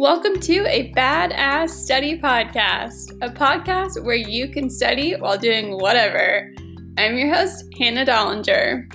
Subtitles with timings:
[0.00, 6.54] Welcome to a Badass Study Podcast, a podcast where you can study while doing whatever.
[6.96, 8.86] I'm your host, Hannah Dollinger.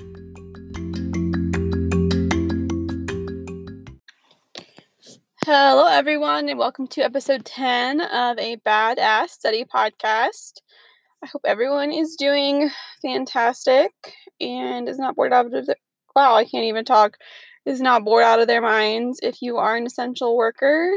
[5.45, 10.61] Hello, everyone, and welcome to episode 10 of a Badass Study Podcast.
[11.21, 12.69] I hope everyone is doing
[13.01, 13.91] fantastic
[14.39, 15.75] and is not bored out of their.
[16.15, 17.17] Wow, I can't even talk
[17.65, 19.19] is not bored out of their minds.
[19.23, 20.91] If you are an essential worker,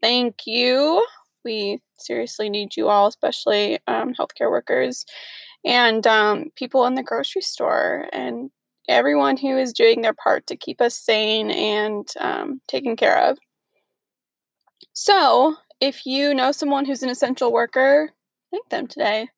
[0.00, 1.04] thank you.
[1.44, 5.04] We seriously need you all, especially um, healthcare workers
[5.64, 8.50] and um, people in the grocery store and
[8.88, 13.38] everyone who is doing their part to keep us sane and um, taken care of.
[14.92, 18.10] So, if you know someone who's an essential worker,
[18.50, 19.28] thank them today.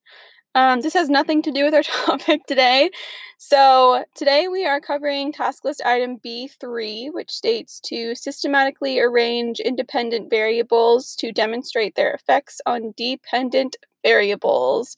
[0.55, 2.91] Um, this has nothing to do with our topic today.
[3.39, 10.30] So, today we are covering task list item B3, which states to systematically arrange independent
[10.30, 14.96] variables to demonstrate their effects on dependent variables.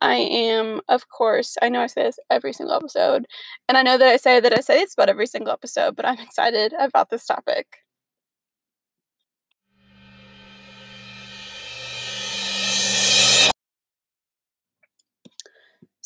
[0.00, 3.26] I am, of course, I know I say this every single episode,
[3.68, 6.06] and I know that I say that I say this about every single episode, but
[6.06, 7.66] I'm excited about this topic.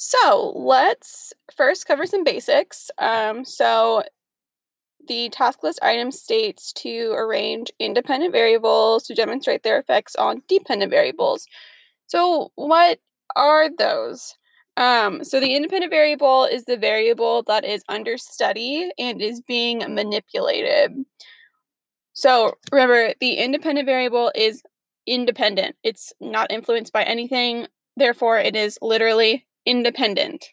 [0.05, 2.91] So let's first cover some basics.
[2.99, 4.03] Um, so
[5.07, 10.91] the task list item states to arrange independent variables to demonstrate their effects on dependent
[10.91, 11.47] variables.
[12.09, 12.99] So what
[13.37, 14.35] are those?
[14.77, 19.85] Um, so the independent variable is the variable that is under study and is being
[19.89, 20.97] manipulated.
[22.13, 24.65] So remember, the independent variable is
[25.07, 25.77] independent.
[25.85, 27.69] It's not influenced by anything.
[27.97, 30.47] Therefore, it is literally independent.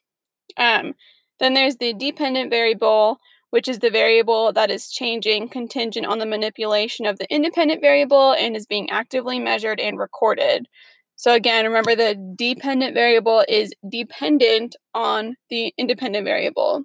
[0.58, 0.94] Um,
[1.40, 6.26] then there's the dependent variable, which is the variable that is changing contingent on the
[6.26, 10.68] manipulation of the independent variable and is being actively measured and recorded.
[11.16, 16.84] So, again, remember the dependent variable is dependent on the independent variable.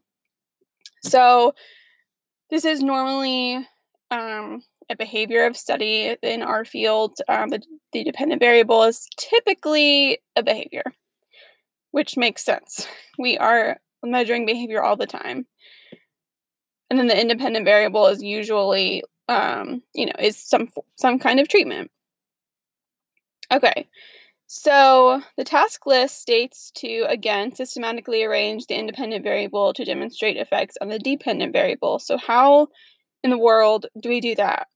[1.04, 1.52] So,
[2.50, 3.66] this is normally
[4.10, 7.14] um, a behavior of study in our field.
[7.28, 10.84] Um, the, the dependent variable is typically a behavior
[11.94, 12.88] which makes sense.
[13.20, 15.46] We are measuring behavior all the time.
[16.90, 21.46] And then the independent variable is usually, um, you know, is some some kind of
[21.46, 21.92] treatment.
[23.52, 23.86] Okay,
[24.48, 30.76] so the task list states to again systematically arrange the independent variable to demonstrate effects
[30.80, 32.00] on the dependent variable.
[32.00, 32.68] So how
[33.22, 34.66] in the world do we do that?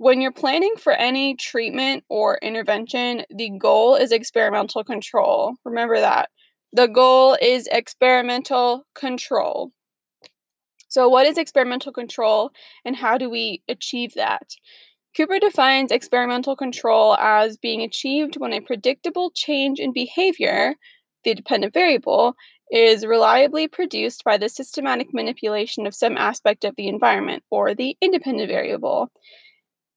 [0.00, 5.56] When you're planning for any treatment or intervention, the goal is experimental control.
[5.62, 6.30] Remember that.
[6.72, 9.72] The goal is experimental control.
[10.88, 12.50] So, what is experimental control
[12.82, 14.54] and how do we achieve that?
[15.14, 20.76] Cooper defines experimental control as being achieved when a predictable change in behavior,
[21.24, 22.36] the dependent variable,
[22.72, 27.98] is reliably produced by the systematic manipulation of some aspect of the environment, or the
[28.00, 29.10] independent variable.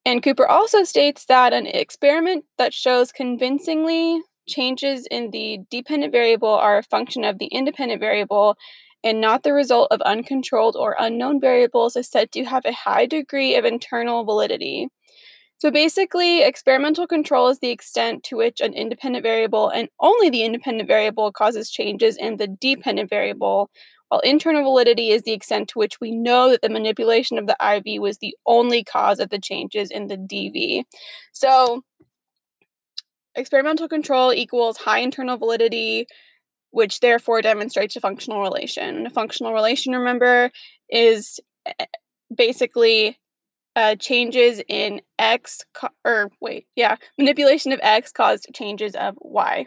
[0.06, 6.50] And Cooper also states that an experiment that shows convincingly changes in the dependent variable
[6.50, 8.58] are a function of the independent variable
[9.04, 13.06] and not the result of uncontrolled or unknown variables is said to have a high
[13.06, 14.88] degree of internal validity.
[15.60, 20.44] So basically, experimental control is the extent to which an independent variable and only the
[20.44, 23.70] independent variable causes changes in the dependent variable,
[24.14, 27.58] while internal validity is the extent to which we know that the manipulation of the
[27.60, 30.84] IV was the only cause of the changes in the DV.
[31.32, 31.82] So,
[33.34, 36.06] experimental control equals high internal validity,
[36.70, 39.08] which therefore demonstrates a functional relation.
[39.08, 40.52] A functional relation, remember,
[40.90, 41.86] is eh,
[42.36, 43.18] basically
[43.76, 49.66] uh, changes in x, co- or wait, yeah, manipulation of x caused changes of y.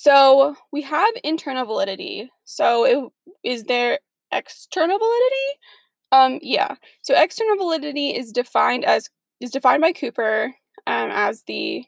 [0.00, 2.30] So we have internal validity.
[2.44, 3.98] So it, is there
[4.30, 5.58] external validity?
[6.12, 6.76] Um, yeah.
[7.02, 10.54] So external validity is defined as is defined by Cooper
[10.86, 11.84] um, as the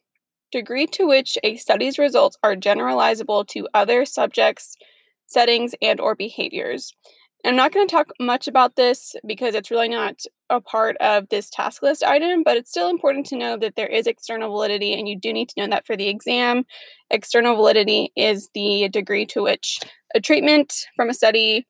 [0.51, 4.75] degree to which a study's results are generalizable to other subjects,
[5.29, 6.93] settings, and or behaviors.
[7.45, 10.21] I'm not going to talk much about this because it's really not
[10.51, 13.87] a part of this task list item, but it's still important to know that there
[13.87, 16.65] is external validity, and you do need to know that for the exam.
[17.11, 19.81] External validity is the degree to which
[20.15, 21.67] a treatment from a study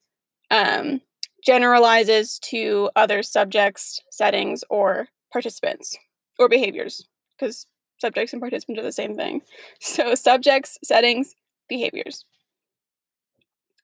[0.50, 1.00] um,
[1.44, 5.96] generalizes to other subjects, settings, or participants
[6.38, 7.06] or behaviors,
[7.38, 7.66] because
[7.98, 9.42] subjects and participants are the same thing.
[9.78, 11.34] So, subjects, settings,
[11.68, 12.24] behaviors.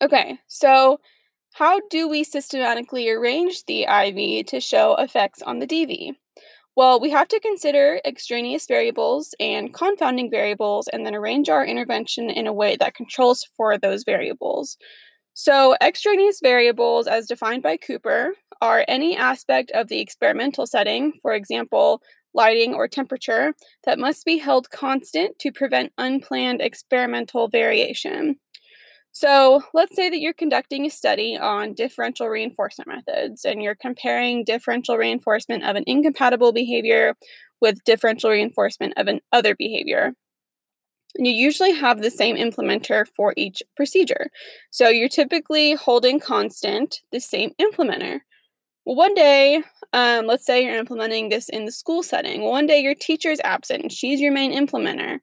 [0.03, 1.01] Okay, so
[1.59, 6.13] how do we systematically arrange the IV to show effects on the DV?
[6.77, 12.29] Well, we have to consider extraneous variables and confounding variables and then arrange our intervention
[12.29, 14.77] in a way that controls for those variables.
[15.33, 21.33] So, extraneous variables, as defined by Cooper, are any aspect of the experimental setting, for
[21.33, 22.03] example,
[22.35, 23.55] lighting or temperature,
[23.85, 28.37] that must be held constant to prevent unplanned experimental variation.
[29.19, 34.45] So, let's say that you're conducting a study on differential reinforcement methods and you're comparing
[34.45, 37.15] differential reinforcement of an incompatible behavior
[37.59, 40.13] with differential reinforcement of an other behavior.
[41.15, 44.27] And you usually have the same implementer for each procedure.
[44.71, 48.21] So, you're typically holding constant the same implementer.
[48.85, 49.63] Well, one day,
[49.95, 52.43] um, let's say you're implementing this in the school setting.
[52.43, 55.21] One day your teacher is absent and she's your main implementer.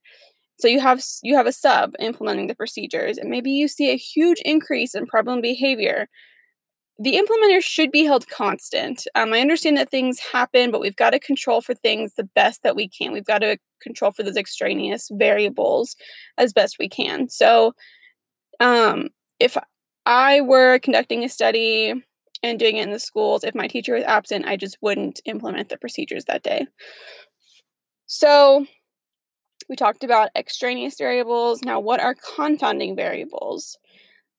[0.60, 3.98] So you have you have a sub implementing the procedures, and maybe you see a
[3.98, 6.08] huge increase in problem behavior.
[7.00, 9.08] The implementer should be held constant.
[9.16, 12.62] Um, I understand that things happen, but we've got to control for things the best
[12.64, 13.12] that we can.
[13.12, 15.96] We've got to control for those extraneous variables
[16.38, 17.30] as best we can.
[17.30, 17.74] So,
[18.60, 19.10] um,
[19.40, 19.58] if
[20.06, 21.94] I were conducting a study
[22.44, 25.70] and doing it in the schools, if my teacher was absent, I just wouldn't implement
[25.70, 26.68] the procedures that day.
[28.06, 28.68] So,
[29.70, 31.62] we talked about extraneous variables.
[31.64, 33.78] Now, what are confounding variables?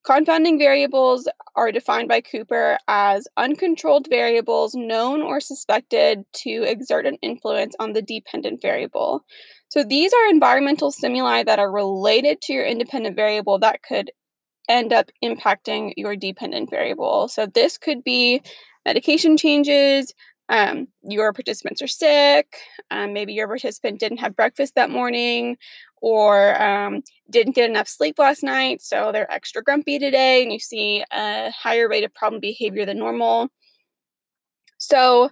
[0.04, 7.16] Confounding variables are defined by Cooper as uncontrolled variables known or suspected to exert an
[7.22, 9.24] influence on the dependent variable.
[9.68, 14.10] So these are environmental stimuli that are related to your independent variable that could
[14.68, 17.28] end up impacting your dependent variable.
[17.28, 18.42] So this could be
[18.84, 20.12] medication changes,
[20.48, 22.56] um, your participants are sick,
[22.90, 25.56] um, maybe your participant didn't have breakfast that morning,
[26.02, 30.58] or um, didn't get enough sleep last night, so they're extra grumpy today, and you
[30.58, 33.48] see a higher rate of problem behavior than normal.
[34.78, 35.30] So,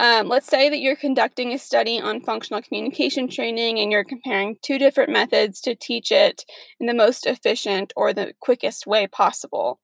[0.00, 4.56] um, let's say that you're conducting a study on functional communication training and you're comparing
[4.62, 6.44] two different methods to teach it
[6.78, 9.80] in the most efficient or the quickest way possible.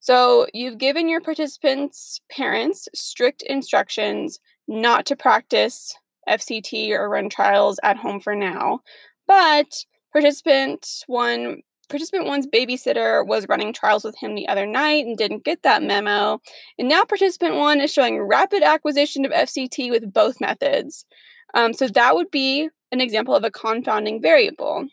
[0.00, 5.94] So, you've given your participants' parents strict instructions not to practice
[6.28, 8.80] FCT or run trials at home for now.
[9.26, 15.18] But participant one participant one's babysitter was running trials with him the other night and
[15.18, 16.40] didn't get that memo.
[16.78, 21.04] And now participant one is showing rapid acquisition of FCT with both methods.
[21.52, 24.86] Um, so that would be an example of a confounding variable.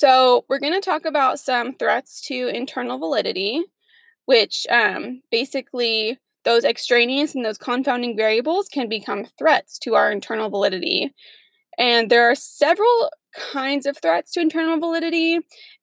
[0.00, 3.64] So, we're going to talk about some threats to internal validity,
[4.26, 10.50] which um, basically those extraneous and those confounding variables can become threats to our internal
[10.50, 11.12] validity.
[11.78, 15.40] And there are several kinds of threats to internal validity.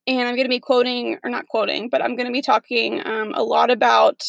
[0.07, 3.05] And I'm going to be quoting, or not quoting, but I'm going to be talking
[3.05, 4.23] um, a lot about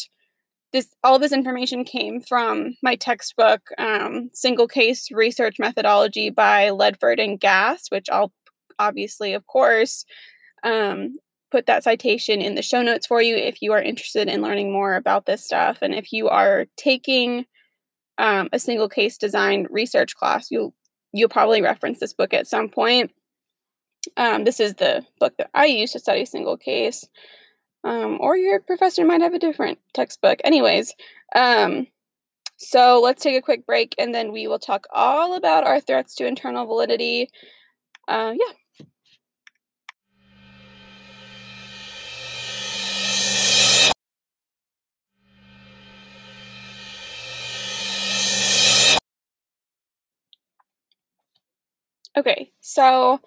[0.73, 0.93] this.
[1.01, 7.39] All this information came from my textbook, um, Single Case Research Methodology by Ledford and
[7.39, 8.33] Gast, which I'll
[8.79, 10.05] obviously, of course,
[10.63, 11.15] um,
[11.51, 14.71] put that citation in the show notes for you if you are interested in learning
[14.71, 15.79] more about this stuff.
[15.81, 17.45] And if you are taking
[18.17, 20.73] um, a single case design research class, you'll
[21.13, 23.11] you'll probably reference this book at some point.
[24.17, 27.07] Um, this is the book that I use to study single case.
[27.83, 30.39] Um, or your professor might have a different textbook.
[30.43, 30.93] Anyways,
[31.35, 31.87] um,
[32.57, 36.15] so let's take a quick break and then we will talk all about our threats
[36.15, 37.29] to internal validity.
[38.07, 38.53] Uh, yeah.
[52.17, 53.21] Okay, so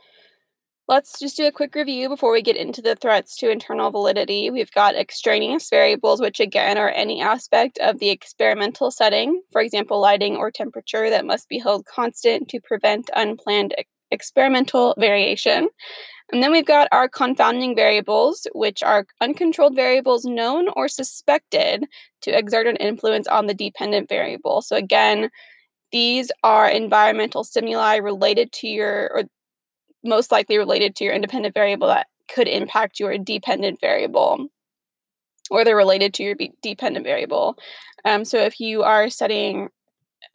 [0.88, 4.50] let's just do a quick review before we get into the threats to internal validity.
[4.50, 10.00] We've got extraneous variables, which again are any aspect of the experimental setting, for example,
[10.00, 13.76] lighting or temperature, that must be held constant to prevent unplanned
[14.10, 15.68] experimental variation.
[16.32, 21.84] And then we've got our confounding variables, which are uncontrolled variables known or suspected
[22.22, 24.62] to exert an influence on the dependent variable.
[24.62, 25.30] So, again,
[25.92, 29.22] these are environmental stimuli related to your, or
[30.04, 34.46] most likely related to your independent variable that could impact your dependent variable,
[35.50, 37.56] or they're related to your dependent variable.
[38.04, 39.68] Um, so if you are studying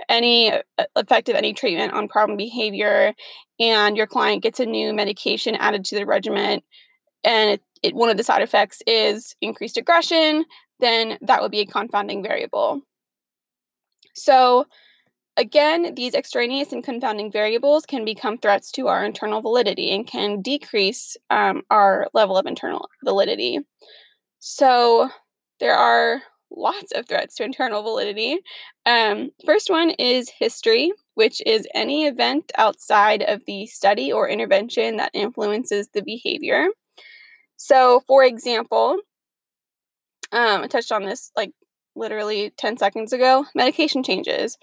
[0.10, 0.60] any uh,
[0.96, 3.14] effect of any treatment on problem behavior
[3.60, 6.62] and your client gets a new medication added to the regimen
[7.24, 10.46] and it, it, one of the side effects is increased aggression
[10.80, 12.82] then that would be a confounding variable
[14.14, 14.66] so
[15.38, 20.42] Again, these extraneous and confounding variables can become threats to our internal validity and can
[20.42, 23.60] decrease um, our level of internal validity.
[24.40, 25.10] So,
[25.60, 28.40] there are lots of threats to internal validity.
[28.86, 34.98] Um, first one is history, which is any event outside of the study or intervention
[34.98, 36.68] that influences the behavior.
[37.58, 39.00] So, for example,
[40.32, 41.52] um, I touched on this like
[41.96, 44.58] literally 10 seconds ago medication changes.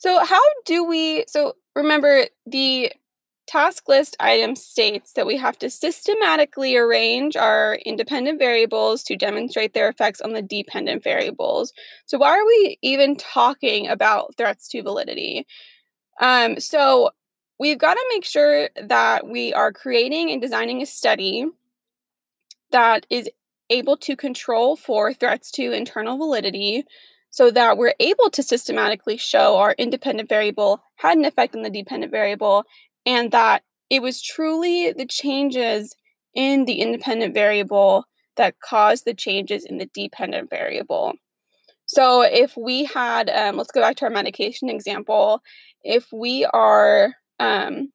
[0.00, 1.24] So, how do we?
[1.28, 2.90] So, remember the
[3.46, 9.74] task list item states that we have to systematically arrange our independent variables to demonstrate
[9.74, 11.74] their effects on the dependent variables.
[12.06, 15.46] So, why are we even talking about threats to validity?
[16.18, 17.10] Um, so,
[17.58, 21.44] we've got to make sure that we are creating and designing a study
[22.70, 23.28] that is
[23.68, 26.84] able to control for threats to internal validity
[27.30, 31.70] so that we're able to systematically show our independent variable had an effect on the
[31.70, 32.64] dependent variable
[33.06, 35.94] and that it was truly the changes
[36.34, 38.04] in the independent variable
[38.36, 41.14] that caused the changes in the dependent variable.
[41.86, 45.42] So if we had, um, let's go back to our medication example,
[45.82, 47.92] if we are um,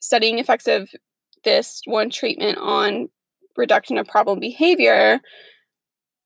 [0.00, 0.90] studying effects of
[1.44, 3.08] this one treatment on
[3.56, 5.20] reduction of problem behavior,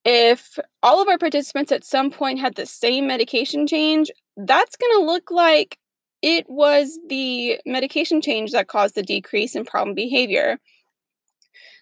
[0.09, 5.01] if all of our participants at some point had the same medication change, that's going
[5.01, 5.79] to look like
[6.23, 10.59] it was the medication change that caused the decrease in problem behavior.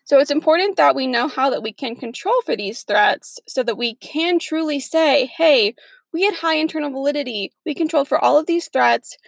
[0.07, 3.63] So it's important that we know how that we can control for these threats so
[3.63, 5.75] that we can truly say, hey,
[6.15, 7.53] we had high internal validity.
[7.67, 9.19] We controlled for all of these threats.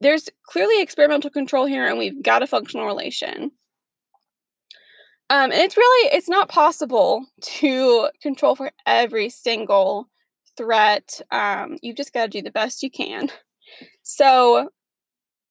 [0.00, 3.52] There's clearly experimental control here and we've got a functional relation.
[5.30, 10.08] Um, and it's really it's not possible to control for every single
[10.56, 11.20] threat.
[11.30, 13.30] Um, you've just got to do the best you can.
[14.02, 14.70] So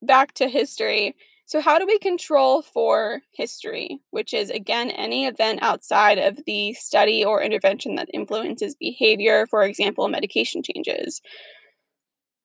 [0.02, 1.16] back to history.
[1.46, 6.74] So how do we control for history, which is again any event outside of the
[6.74, 11.22] study or intervention that influences behavior, for example, medication changes,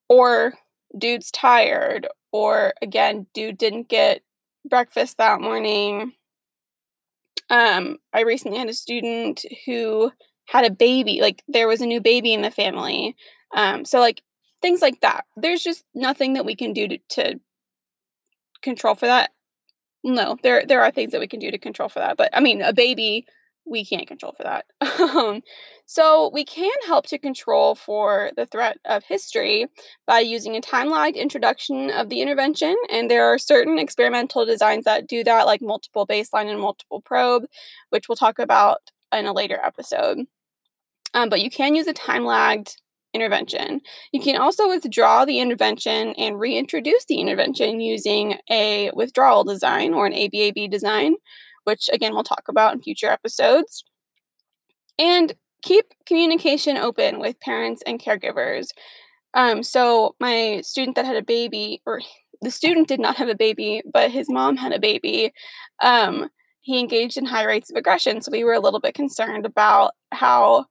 [0.08, 0.54] or
[0.96, 4.22] dude's tired, or again, dude didn't get
[4.64, 6.12] breakfast that morning
[7.50, 10.10] um, I recently had a student who
[10.46, 13.16] had a baby, like there was a new baby in the family.
[13.54, 14.22] Um, so like
[14.62, 15.24] things like that.
[15.36, 17.40] There's just nothing that we can do to, to
[18.62, 19.30] control for that.
[20.02, 22.16] No, there there are things that we can do to control for that.
[22.16, 23.26] But I mean, a baby
[23.66, 24.66] we can't control for that.
[25.14, 25.42] Um,
[25.86, 29.66] so we can help to control for the threat of history
[30.06, 35.06] by using a time-lagged introduction of the intervention, and there are certain experimental designs that
[35.06, 37.44] do that, like multiple baseline and multiple probe,
[37.90, 38.78] which we'll talk about
[39.12, 40.26] in a later episode.
[41.12, 42.76] Um, but you can use a time-lagged
[43.14, 43.80] intervention.
[44.12, 50.06] You can also withdraw the intervention and reintroduce the intervention using a withdrawal design or
[50.06, 51.14] an ABAB design
[51.64, 53.84] which again we'll talk about in future episodes.
[54.98, 58.68] And keep communication open with parents and caregivers.
[59.32, 62.00] Um, so, my student that had a baby, or
[62.40, 65.32] the student did not have a baby, but his mom had a baby,
[65.82, 66.28] um,
[66.60, 68.22] he engaged in high rates of aggression.
[68.22, 70.66] So, we were a little bit concerned about how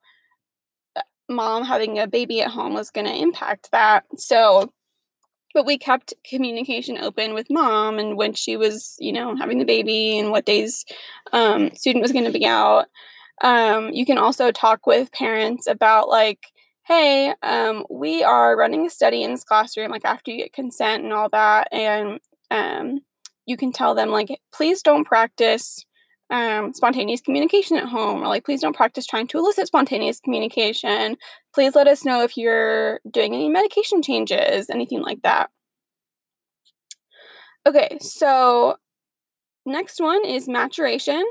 [0.96, 4.06] uh, mom having a baby at home was going to impact that.
[4.16, 4.72] So,
[5.54, 9.66] but we kept communication open with mom and when she was you know having the
[9.66, 10.86] baby and what days
[11.32, 12.88] um, student was going to be out.
[13.42, 16.40] Um, you can also talk with parents about like
[16.86, 21.04] hey um, we are running a study in this classroom like after you get consent
[21.04, 22.20] and all that and
[22.52, 23.00] um,
[23.46, 25.86] you can tell them like please don't practice
[26.30, 31.16] um, spontaneous communication at home or like please don't practice trying to elicit spontaneous communication
[31.54, 35.50] please let us know if you're doing any medication changes anything like that.
[37.68, 38.76] Okay so
[39.66, 41.24] next one is maturation.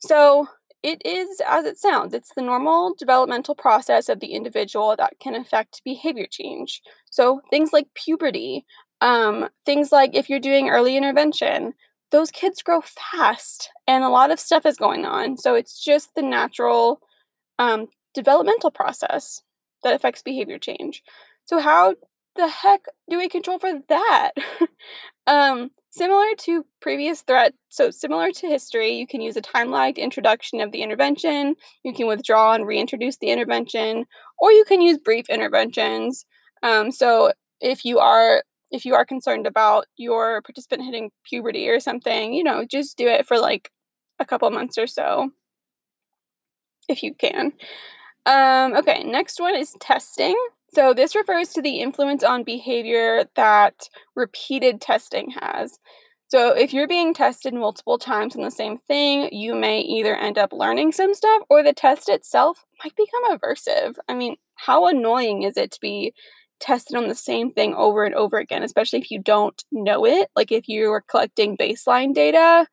[0.00, 0.46] So
[0.82, 2.14] it is as it sounds.
[2.14, 6.82] It's the normal developmental process of the individual that can affect behavior change.
[7.10, 8.64] So things like puberty
[9.00, 11.74] um, things like if you're doing early intervention
[12.10, 15.36] those kids grow fast and a lot of stuff is going on.
[15.36, 17.00] So it's just the natural
[17.58, 19.42] um, developmental process
[19.82, 21.02] that affects behavior change.
[21.44, 21.94] So, how
[22.36, 24.32] the heck do we control for that?
[25.26, 29.98] um, similar to previous threat, so similar to history, you can use a time lagged
[29.98, 34.04] introduction of the intervention, you can withdraw and reintroduce the intervention,
[34.38, 36.24] or you can use brief interventions.
[36.62, 41.80] Um, so, if you are if you are concerned about your participant hitting puberty or
[41.80, 43.70] something, you know, just do it for like
[44.18, 45.30] a couple months or so
[46.88, 47.52] if you can.
[48.28, 50.36] Um, okay, next one is testing.
[50.74, 55.78] So, this refers to the influence on behavior that repeated testing has.
[56.28, 60.36] So, if you're being tested multiple times on the same thing, you may either end
[60.36, 63.96] up learning some stuff or the test itself might become aversive.
[64.08, 66.12] I mean, how annoying is it to be
[66.60, 70.28] tested on the same thing over and over again, especially if you don't know it?
[70.36, 72.66] Like if you are collecting baseline data,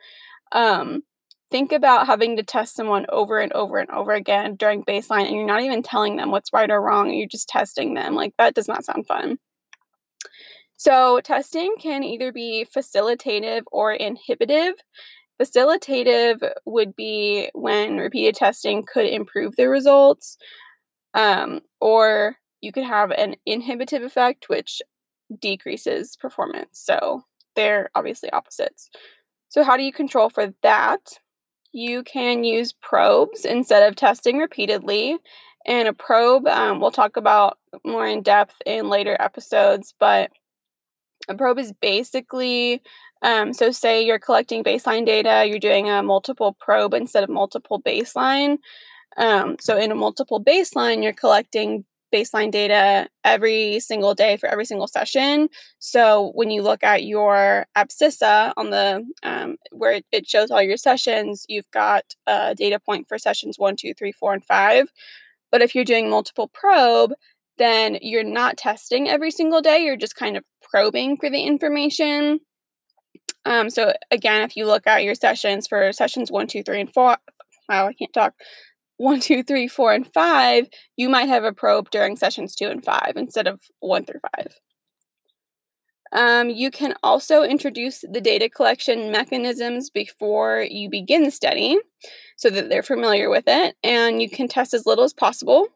[0.52, 1.04] um,
[1.52, 5.36] think about having to test someone over and over and over again during baseline and
[5.36, 8.16] you're not even telling them what's right or wrong, you're just testing them.
[8.16, 9.38] Like that does not sound fun.
[10.78, 14.74] So, testing can either be facilitative or inhibitive.
[15.42, 20.38] Facilitative would be when repeated testing could improve the results,
[21.14, 24.82] um, or you could have an inhibitive effect, which
[25.40, 26.72] decreases performance.
[26.74, 27.24] So,
[27.56, 28.90] they're obviously opposites.
[29.48, 31.20] So, how do you control for that?
[31.76, 35.18] You can use probes instead of testing repeatedly.
[35.66, 40.32] And a probe, um, we'll talk about more in depth in later episodes, but
[41.28, 42.82] a probe is basically
[43.22, 47.82] um, so say you're collecting baseline data, you're doing a multiple probe instead of multiple
[47.82, 48.60] baseline.
[49.18, 51.84] Um, so in a multiple baseline, you're collecting
[52.16, 55.50] baseline data every single day for every single session.
[55.80, 60.78] So when you look at your abscissa on the um, where it shows all your
[60.78, 64.86] sessions, you've got a data point for sessions one, two, three, four, and five.
[65.52, 67.14] But if you're doing multiple probe,
[67.58, 69.80] then you're not testing every single day.
[69.84, 72.40] You're just kind of probing for the information.
[73.46, 76.92] Um, so again, if you look at your sessions for sessions one, two, three, and
[76.92, 77.18] four,
[77.70, 78.34] wow, I can't talk.
[78.98, 82.84] One, two, three, four, and five, you might have a probe during sessions two and
[82.84, 84.60] five instead of one through five.
[86.14, 91.78] Um, you can also introduce the data collection mechanisms before you begin the study
[92.38, 95.68] so that they're familiar with it, and you can test as little as possible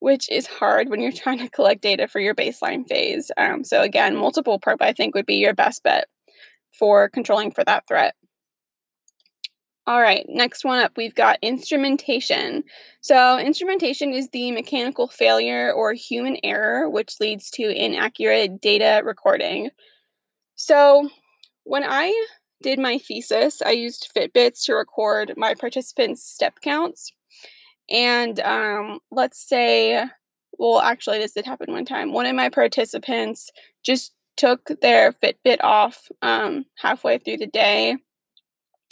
[0.00, 3.30] which is hard when you're trying to collect data for your baseline phase.
[3.36, 6.06] Um, so, again, multiple probe, I think, would be your best bet
[6.76, 8.14] for controlling for that threat.
[9.86, 12.64] All right, next one up, we've got instrumentation.
[13.00, 19.70] So, instrumentation is the mechanical failure or human error which leads to inaccurate data recording.
[20.54, 21.08] So,
[21.64, 22.12] when I
[22.62, 27.12] did my thesis, I used Fitbits to record my participants' step counts.
[27.90, 30.04] And um, let's say,
[30.58, 32.12] well, actually, this did happen one time.
[32.12, 33.50] One of my participants
[33.84, 37.96] just took their Fitbit off um, halfway through the day.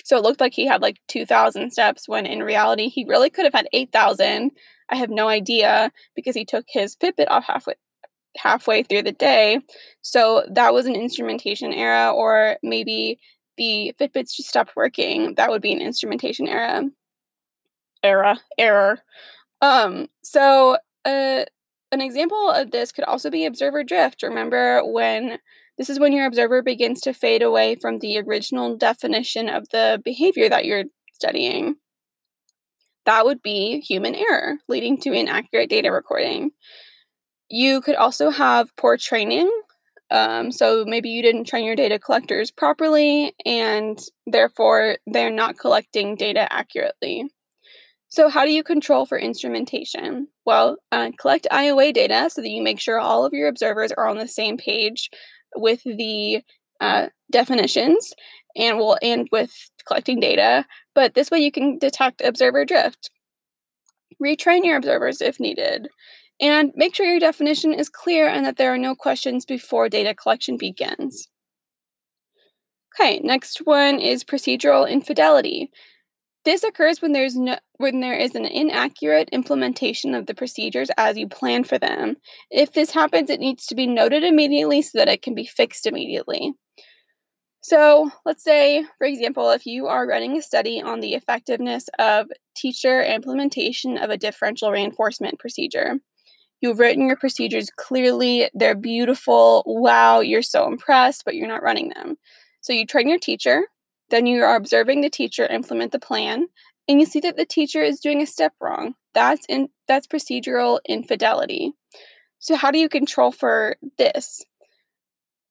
[0.08, 3.44] So it looked like he had like 2,000 steps when in reality he really could
[3.44, 4.52] have had 8,000.
[4.88, 7.74] I have no idea because he took his Fitbit off halfway
[8.38, 9.60] halfway through the day.
[10.00, 13.18] So that was an instrumentation error or maybe
[13.58, 15.34] the Fitbits just stopped working.
[15.34, 16.84] That would be an instrumentation error
[18.02, 19.00] era error.
[19.60, 21.44] Um, so uh,
[21.92, 24.22] an example of this could also be observer drift.
[24.22, 25.38] Remember when
[25.78, 30.02] this is when your observer begins to fade away from the original definition of the
[30.04, 31.76] behavior that you're studying.
[33.06, 36.50] That would be human error, leading to inaccurate data recording.
[37.48, 39.50] You could also have poor training.
[40.10, 46.16] Um, so maybe you didn't train your data collectors properly, and therefore they're not collecting
[46.16, 47.30] data accurately.
[48.10, 50.28] So, how do you control for instrumentation?
[50.46, 54.08] Well, uh, collect IOA data so that you make sure all of your observers are
[54.08, 55.10] on the same page
[55.56, 56.42] with the
[56.80, 58.14] uh, definitions
[58.56, 59.52] and will end with
[59.86, 60.66] collecting data.
[60.94, 63.10] But this way, you can detect observer drift.
[64.22, 65.88] Retrain your observers if needed,
[66.40, 70.14] and make sure your definition is clear and that there are no questions before data
[70.14, 71.28] collection begins.
[72.98, 75.70] Okay, next one is procedural infidelity.
[76.44, 81.16] This occurs when there's no when there is an inaccurate implementation of the procedures as
[81.16, 82.16] you plan for them.
[82.50, 85.86] If this happens, it needs to be noted immediately so that it can be fixed
[85.86, 86.54] immediately.
[87.60, 92.28] So, let's say, for example, if you are running a study on the effectiveness of
[92.56, 95.96] teacher implementation of a differential reinforcement procedure.
[96.60, 99.62] You've written your procedures clearly, they're beautiful.
[99.66, 102.16] Wow, you're so impressed, but you're not running them.
[102.62, 103.64] So, you train your teacher,
[104.10, 106.48] then you are observing the teacher implement the plan,
[106.88, 108.94] and you see that the teacher is doing a step wrong.
[109.14, 111.72] That's in that's procedural infidelity.
[112.38, 114.44] So how do you control for this?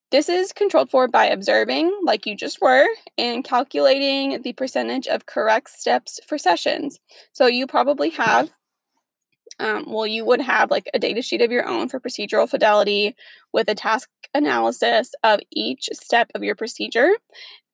[0.10, 5.26] This is controlled for by observing, like you just were, and calculating the percentage of
[5.26, 6.98] correct steps for sessions.
[7.34, 8.50] So you probably have,
[9.60, 13.17] um, well, you would have like a data sheet of your own for procedural fidelity
[13.52, 17.12] with a task analysis of each step of your procedure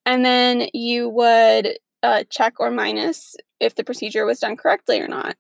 [0.06, 5.08] and then you would uh, check or minus if the procedure was done correctly or
[5.08, 5.38] not.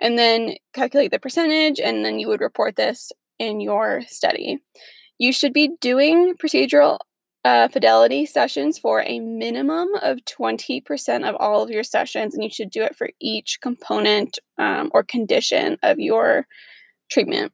[0.00, 4.58] And then calculate the percentage, and then you would report this in your study.
[5.18, 6.98] You should be doing procedural
[7.44, 12.50] uh, fidelity sessions for a minimum of 20% of all of your sessions, and you
[12.50, 16.46] should do it for each component um, or condition of your
[17.10, 17.52] treatment.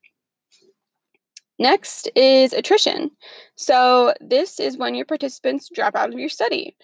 [1.60, 3.12] Next is attrition.
[3.54, 6.76] So, this is when your participants drop out of your study.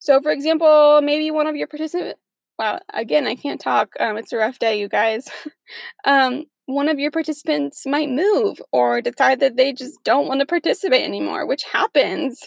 [0.00, 2.20] So, for example, maybe one of your participants,
[2.58, 3.90] wow, again, I can't talk.
[4.00, 5.28] Um, it's a rough day, you guys.
[6.06, 10.46] um, one of your participants might move or decide that they just don't want to
[10.46, 12.40] participate anymore, which happens.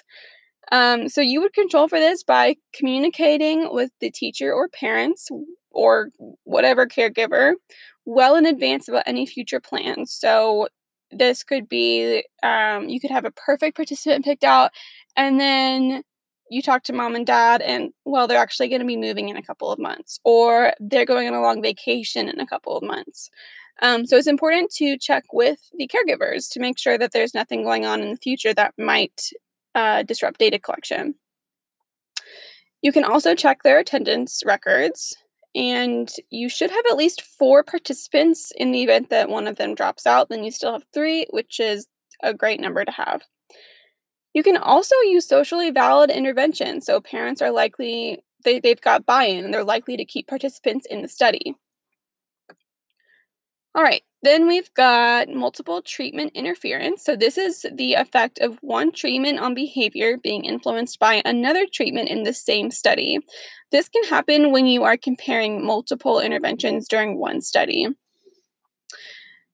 [0.71, 5.29] Um, so, you would control for this by communicating with the teacher or parents
[5.71, 6.09] or
[6.43, 7.53] whatever caregiver
[8.05, 10.13] well in advance about any future plans.
[10.13, 10.67] So,
[11.11, 14.71] this could be um, you could have a perfect participant picked out
[15.15, 16.03] and then
[16.49, 19.37] you talk to mom and dad and well they're actually going to be moving in
[19.37, 22.83] a couple of months or they're going on a long vacation in a couple of
[22.83, 23.29] months.
[23.81, 27.63] Um, so it's important to check with the caregivers to make sure that there's nothing
[27.63, 29.29] going on in the future that might
[29.75, 31.15] uh, disrupt data collection.
[32.81, 35.15] You can also check their attendance records
[35.55, 39.75] and you should have at least four participants in the event that one of them
[39.75, 40.29] drops out.
[40.29, 41.87] Then you still have three, which is
[42.21, 43.23] a great number to have.
[44.33, 46.81] You can also use socially valid intervention.
[46.81, 50.85] So parents are likely, they, they've got buy in and they're likely to keep participants
[50.89, 51.55] in the study.
[53.73, 57.03] All right, then we've got multiple treatment interference.
[57.03, 62.09] So, this is the effect of one treatment on behavior being influenced by another treatment
[62.09, 63.19] in the same study.
[63.71, 67.87] This can happen when you are comparing multiple interventions during one study.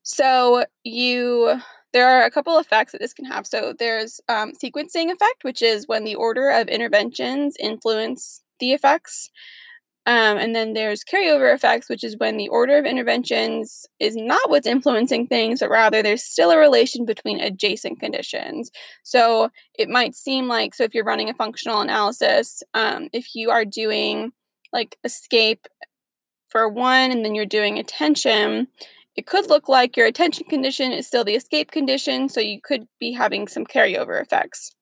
[0.04, 1.60] So, you
[1.91, 3.45] there are a couple effects that this can have.
[3.45, 9.30] So, there's um, sequencing effect, which is when the order of interventions influence the effects.
[10.06, 14.50] Um, and then there's carryover effects, which is when the order of interventions is not
[14.50, 18.70] what's influencing things, but rather there's still a relation between adjacent conditions.
[19.04, 23.50] So it might seem like, so if you're running a functional analysis, um, if you
[23.50, 24.32] are doing
[24.74, 25.68] like escape
[26.50, 28.68] for one and then you're doing attention,
[29.16, 32.88] it could look like your attention condition is still the escape condition, so you could
[33.00, 34.76] be having some carryover effects.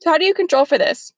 [0.00, 1.12] So, how do you control for this?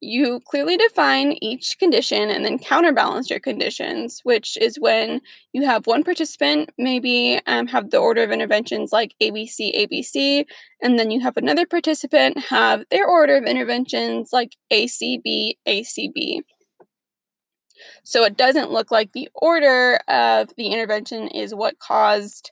[0.00, 5.20] You clearly define each condition and then counterbalance your conditions, which is when
[5.52, 10.46] you have one participant maybe um, have the order of interventions like ABC, ABC,
[10.82, 16.40] and then you have another participant have their order of interventions like ACB, ACB.
[18.02, 22.50] So it doesn't look like the order of the intervention is what caused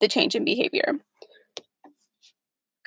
[0.00, 0.94] the change in behavior.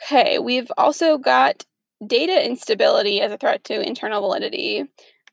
[0.03, 1.65] Okay, we've also got
[2.05, 4.85] data instability as a threat to internal validity.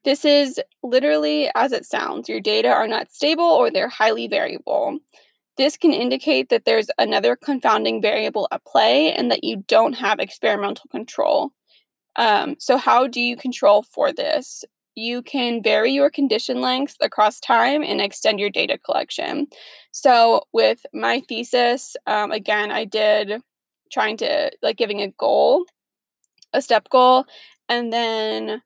[0.05, 2.29] This is literally as it sounds.
[2.29, 4.99] Your data are not stable or they're highly variable.
[5.57, 10.19] This can indicate that there's another confounding variable at play and that you don't have
[10.19, 11.51] experimental control.
[12.17, 14.65] Um, so, how do you control for this?
[14.95, 19.47] You can vary your condition lengths across time and extend your data collection.
[19.93, 23.43] So, with my thesis, um, again, I did
[23.93, 25.65] trying to like giving a goal
[26.53, 27.27] a step goal
[27.69, 28.63] and then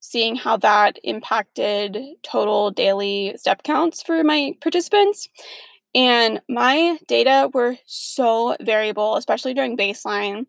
[0.00, 5.28] seeing how that impacted total daily step counts for my participants.
[5.94, 10.46] And my data were so variable, especially during baseline.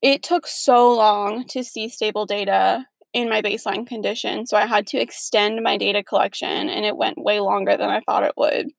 [0.00, 4.46] It took so long to see stable data in my baseline condition.
[4.46, 8.00] So I had to extend my data collection, and it went way longer than I
[8.00, 8.70] thought it would.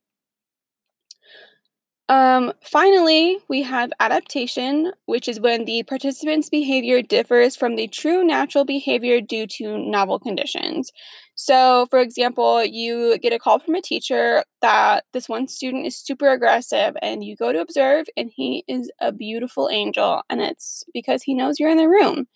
[2.09, 8.25] Um, finally, we have adaptation, which is when the participant's behavior differs from the true
[8.25, 10.91] natural behavior due to novel conditions.
[11.35, 15.97] So, for example, you get a call from a teacher that this one student is
[15.97, 20.83] super aggressive, and you go to observe, and he is a beautiful angel, and it's
[20.93, 22.27] because he knows you're in the room.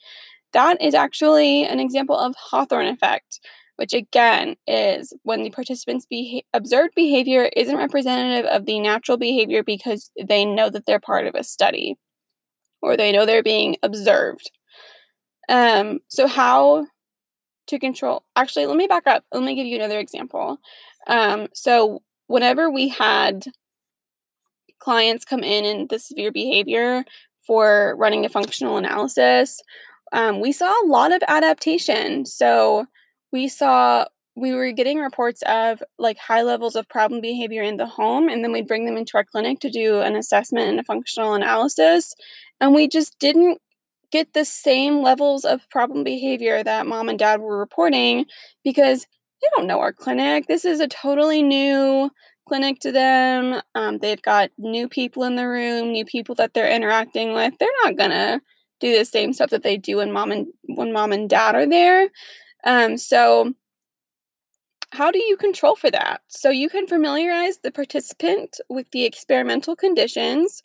[0.53, 3.39] That is actually an example of Hawthorne effect
[3.77, 9.63] which again is when the participants' beha- observed behavior isn't representative of the natural behavior
[9.63, 11.95] because they know that they're part of a study
[12.81, 14.51] or they know they're being observed.
[15.47, 16.87] Um, so, how
[17.67, 18.23] to control?
[18.35, 19.23] Actually, let me back up.
[19.31, 20.57] Let me give you another example.
[21.07, 23.45] Um, so, whenever we had
[24.79, 27.05] clients come in in the severe behavior
[27.45, 29.61] for running a functional analysis,
[30.13, 32.25] um, we saw a lot of adaptation.
[32.25, 32.87] So,
[33.31, 37.87] we saw we were getting reports of like high levels of problem behavior in the
[37.87, 40.83] home and then we'd bring them into our clinic to do an assessment and a
[40.83, 42.13] functional analysis
[42.61, 43.59] and we just didn't
[44.11, 48.25] get the same levels of problem behavior that mom and dad were reporting
[48.63, 49.07] because
[49.41, 50.47] they don't know our clinic.
[50.47, 52.09] This is a totally new
[52.47, 53.61] clinic to them.
[53.75, 57.53] Um, they've got new people in the room new people that they're interacting with.
[57.59, 58.41] They're not gonna
[58.79, 61.67] do the same stuff that they do when mom and when mom and dad are
[61.67, 62.09] there.
[62.67, 63.53] Um, so
[64.91, 66.21] how do you control for that?
[66.27, 70.62] So you can familiarize the participant with the experimental conditions.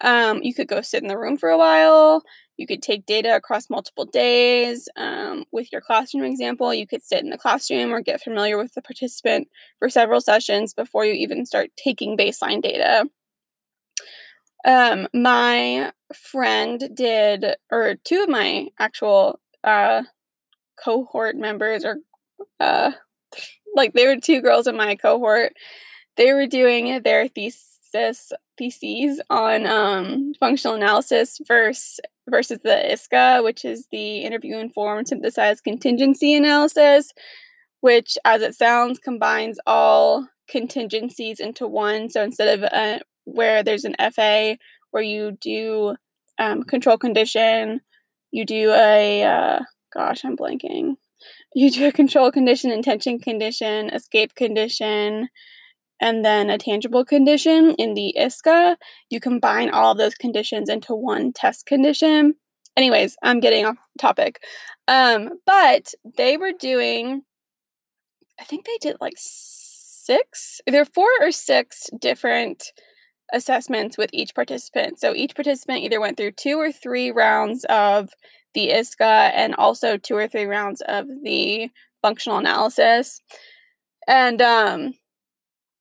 [0.00, 2.22] Um, you could go sit in the room for a while.
[2.56, 4.88] You could take data across multiple days.
[4.96, 8.74] Um, with your classroom example, you could sit in the classroom or get familiar with
[8.74, 13.06] the participant for several sessions before you even start taking baseline data.
[14.64, 20.02] Um, my friend did, or two of my actual uh,
[20.82, 21.98] cohort members, or
[22.60, 22.92] uh,
[23.74, 25.52] like they were two girls in my cohort,
[26.16, 33.64] they were doing their thesis theses on um, functional analysis versus versus the ISCA, which
[33.64, 37.12] is the interview informed synthesized contingency analysis,
[37.80, 42.10] which, as it sounds, combines all contingencies into one.
[42.10, 44.58] So instead of uh, where there's an FA
[44.90, 45.96] where you do
[46.38, 47.80] um, control condition,
[48.30, 49.60] you do a uh,
[49.96, 50.96] gosh, I'm blanking.
[51.54, 55.28] You do a control condition, intention condition, escape condition,
[56.00, 58.76] and then a tangible condition in the ISCA,
[59.08, 62.34] you combine all those conditions into one test condition.
[62.76, 64.42] Anyways, I'm getting off topic.
[64.86, 67.22] Um, but they were doing,
[68.38, 72.72] I think they did like six, either four or six different
[73.32, 75.00] assessments with each participant.
[75.00, 78.10] So each participant either went through two or three rounds of
[78.56, 81.70] the ISCA and also two or three rounds of the
[82.02, 83.20] functional analysis.
[84.08, 84.94] And um,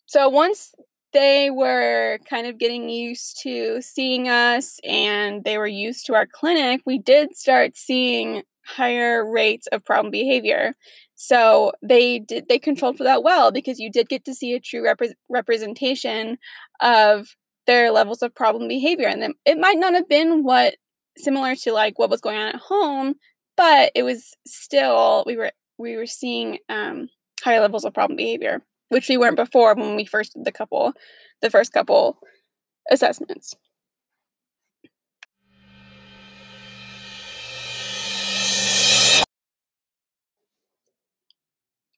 [0.06, 0.76] so once
[1.14, 6.28] they were kind of getting used to seeing us and they were used to our
[6.28, 10.74] clinic, we did start seeing higher rates of problem behavior.
[11.16, 14.60] So they did they controlled for that well because you did get to see a
[14.60, 16.38] true repre- representation
[16.82, 17.30] of
[17.68, 20.76] their levels of problem behavior and it might not have been what
[21.18, 23.16] similar to like what was going on at home,
[23.58, 27.10] but it was still we were we were seeing um
[27.44, 30.94] higher levels of problem behavior which we weren't before when we first did the couple,
[31.42, 32.20] the first couple
[32.90, 33.56] assessments.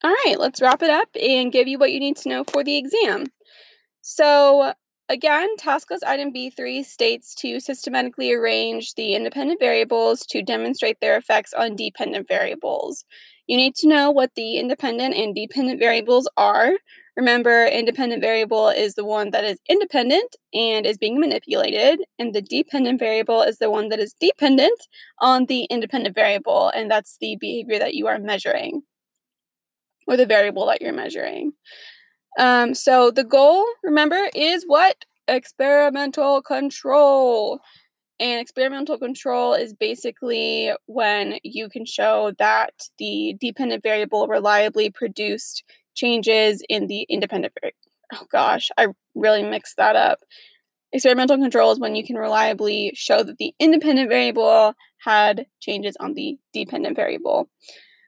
[0.04, 2.64] All right, let's wrap it up and give you what you need to know for
[2.64, 3.26] the exam.
[4.02, 4.74] So,
[5.10, 11.54] again, task item B3 states to systematically arrange the independent variables to demonstrate their effects
[11.54, 13.06] on dependent variables.
[13.48, 16.74] You need to know what the independent and dependent variables are.
[17.16, 22.42] Remember, independent variable is the one that is independent and is being manipulated, and the
[22.42, 24.80] dependent variable is the one that is dependent
[25.20, 28.84] on the independent variable, and that's the behavior that you are measuring
[30.08, 31.54] or the variable that you're measuring.
[32.38, 35.06] Um, so the goal, remember, is what?
[35.28, 37.60] Experimental control.
[38.20, 45.64] And experimental control is basically when you can show that the dependent variable reliably produced
[45.96, 47.78] changes in the independent variable.
[48.14, 50.20] Oh gosh, I really mixed that up.
[50.94, 54.74] Experimental control is when you can reliably show that the independent variable
[55.04, 57.50] had changes on the dependent variable,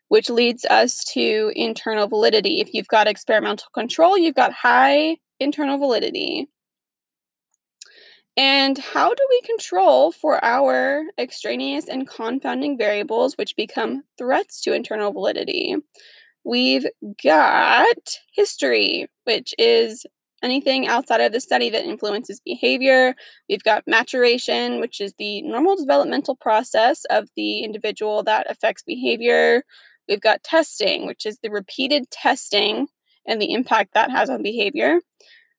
[0.09, 2.59] which leads us to internal validity.
[2.59, 6.47] If you've got experimental control, you've got high internal validity.
[8.35, 14.73] And how do we control for our extraneous and confounding variables, which become threats to
[14.73, 15.75] internal validity?
[16.45, 16.85] We've
[17.21, 17.97] got
[18.33, 20.05] history, which is
[20.41, 23.13] anything outside of the study that influences behavior.
[23.49, 29.63] We've got maturation, which is the normal developmental process of the individual that affects behavior.
[30.09, 32.87] We've got testing, which is the repeated testing
[33.27, 34.99] and the impact that has on behavior.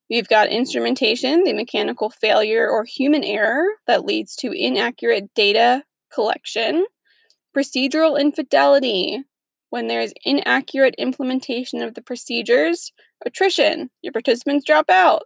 [0.09, 5.83] We've got instrumentation, the mechanical failure or human error that leads to inaccurate data
[6.13, 6.85] collection.
[7.55, 9.23] Procedural infidelity,
[9.71, 12.91] when there's inaccurate implementation of the procedures.
[13.25, 15.23] Attrition, your participants drop out.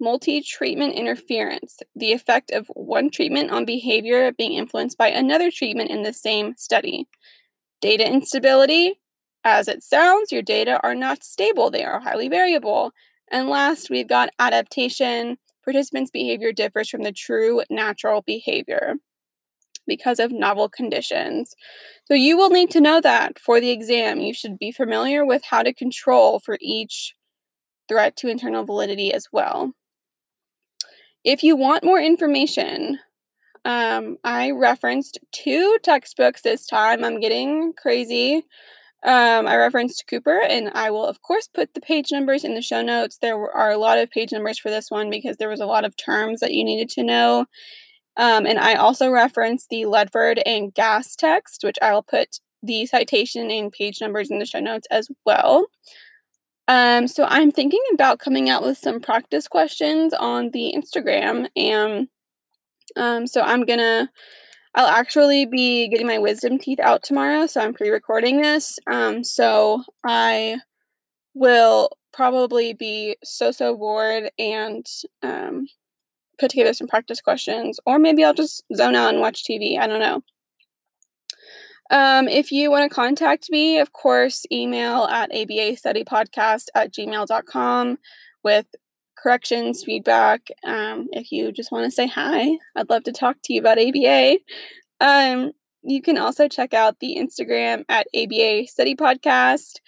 [0.00, 5.90] Multi treatment interference, the effect of one treatment on behavior being influenced by another treatment
[5.90, 7.06] in the same study.
[7.84, 8.98] Data instability,
[9.44, 12.92] as it sounds, your data are not stable, they are highly variable.
[13.30, 15.36] And last, we've got adaptation.
[15.62, 18.94] Participants' behavior differs from the true natural behavior
[19.86, 21.54] because of novel conditions.
[22.06, 24.18] So you will need to know that for the exam.
[24.18, 27.14] You should be familiar with how to control for each
[27.86, 29.74] threat to internal validity as well.
[31.22, 33.00] If you want more information,
[33.64, 37.04] um, I referenced two textbooks this time.
[37.04, 38.44] I'm getting crazy.
[39.04, 42.62] Um, I referenced Cooper, and I will, of course, put the page numbers in the
[42.62, 43.18] show notes.
[43.20, 45.84] There are a lot of page numbers for this one because there was a lot
[45.84, 47.46] of terms that you needed to know.
[48.16, 52.86] Um, and I also referenced the Ledford and Gast text, which I will put the
[52.86, 55.66] citation and page numbers in the show notes as well.
[56.66, 62.08] Um, so I'm thinking about coming out with some practice questions on the Instagram, and
[62.96, 64.10] um, so I'm gonna.
[64.76, 68.78] I'll actually be getting my wisdom teeth out tomorrow, so I'm pre-recording this.
[68.90, 70.58] Um, so I
[71.32, 74.84] will probably be so so bored and
[75.22, 75.68] um,
[76.38, 79.78] put together some practice questions, or maybe I'll just zone out and watch TV.
[79.78, 80.22] I don't know.
[81.90, 87.98] Um, if you want to contact me, of course, email at abastudypodcast at gmail.com
[88.42, 88.66] with
[89.24, 90.48] corrections, feedback.
[90.64, 93.78] Um, if you just want to say hi, I'd love to talk to you about
[93.78, 94.36] ABA.
[95.00, 99.80] Um, you can also check out the Instagram at ABA Study Podcast.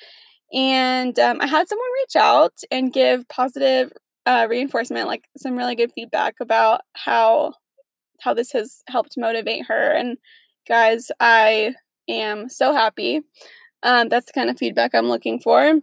[0.55, 3.93] And um, I had someone reach out and give positive
[4.25, 7.53] uh, reinforcement, like some really good feedback about how
[8.21, 9.93] how this has helped motivate her.
[9.93, 10.17] And
[10.67, 11.75] guys, I
[12.09, 13.21] am so happy.
[13.83, 15.75] Um, that's the kind of feedback I'm looking for.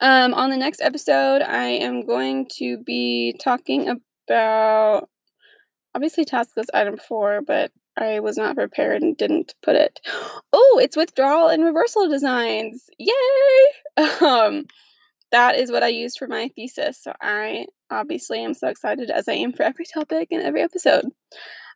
[0.00, 3.88] Um, on the next episode, I am going to be talking
[4.28, 5.08] about
[5.94, 10.00] obviously task list item four, but I was not prepared and didn't put it.
[10.52, 12.88] Oh, it's withdrawal and reversal designs.
[12.98, 13.14] Yay!
[14.20, 14.66] Um,
[15.32, 17.02] that is what I used for my thesis.
[17.02, 21.06] So I obviously am so excited as I am for every topic and every episode.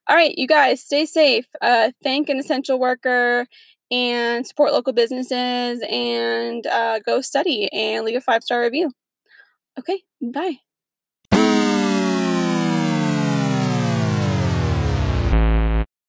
[0.08, 1.46] All right, you guys, stay safe.
[1.62, 3.46] Uh, thank an essential worker
[3.90, 8.92] and support local businesses and uh, go study and leave a five star review.
[9.78, 10.58] Okay, bye.